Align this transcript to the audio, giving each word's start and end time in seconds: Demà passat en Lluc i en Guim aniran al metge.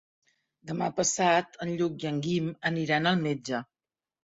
Demà 0.71 0.87
passat 0.99 1.59
en 1.67 1.75
Lluc 1.83 2.07
i 2.07 2.11
en 2.15 2.19
Guim 2.25 2.51
aniran 2.73 3.13
al 3.13 3.25
metge. 3.29 3.63